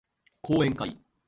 [0.41, 0.97] 講演会